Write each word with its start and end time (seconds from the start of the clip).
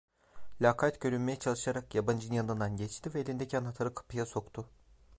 Lakayt 0.61 0.99
görünmeye 1.01 1.39
çalışarak 1.39 1.95
yabancının 1.95 2.33
yanından 2.33 2.77
geçti 2.77 3.13
ve 3.13 3.19
elindeki 3.19 3.57
anahtarı 3.57 3.93
kapıya 3.93 4.25
soktu. 4.25 4.69